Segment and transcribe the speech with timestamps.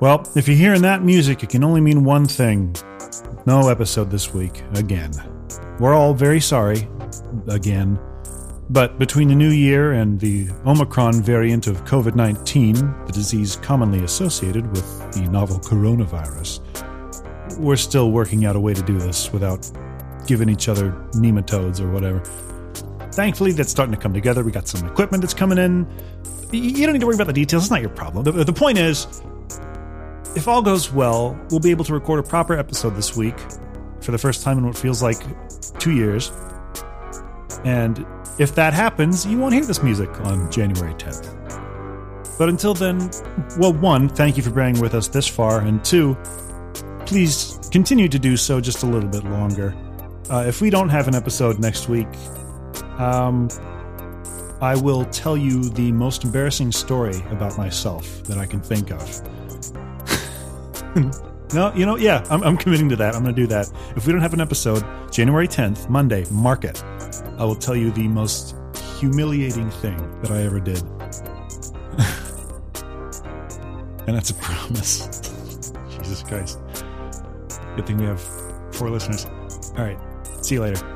[0.00, 2.74] Well, if you're hearing that music, it can only mean one thing
[3.46, 5.12] no episode this week, again.
[5.78, 6.88] We're all very sorry,
[7.48, 7.98] again.
[8.68, 14.02] But between the new year and the Omicron variant of COVID 19, the disease commonly
[14.02, 16.60] associated with the novel coronavirus,
[17.58, 19.70] we're still working out a way to do this without
[20.26, 22.20] giving each other nematodes or whatever.
[23.16, 24.44] Thankfully, that's starting to come together.
[24.44, 25.86] We got some equipment that's coming in.
[26.52, 28.24] You don't need to worry about the details, it's not your problem.
[28.24, 29.22] The, the point is,
[30.36, 33.34] if all goes well, we'll be able to record a proper episode this week
[34.02, 35.16] for the first time in what feels like
[35.80, 36.30] two years.
[37.64, 38.04] And
[38.38, 41.32] if that happens, you won't hear this music on January 10th.
[42.38, 43.10] But until then,
[43.58, 46.18] well, one, thank you for bearing with us this far, and two,
[47.06, 49.74] please continue to do so just a little bit longer.
[50.30, 52.08] Uh, if we don't have an episode next week,
[52.98, 53.48] um,
[54.60, 59.22] I will tell you the most embarrassing story about myself that I can think of.
[61.54, 63.14] no, you know, yeah, I'm, I'm committing to that.
[63.14, 63.70] I'm going to do that.
[63.96, 64.82] If we don't have an episode,
[65.12, 66.82] January 10th, Monday, mark it.
[67.38, 68.56] I will tell you the most
[68.98, 70.82] humiliating thing that I ever did.
[74.06, 75.06] and that's a promise.
[75.90, 76.58] Jesus Christ.
[77.76, 78.22] Good thing we have
[78.72, 79.26] four listeners.
[79.76, 79.98] All right.
[80.40, 80.95] See you later.